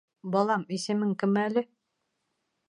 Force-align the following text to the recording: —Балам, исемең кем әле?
—Балам, 0.35 0.63
исемең 0.77 1.11
кем 1.25 1.37
әле? 1.43 1.65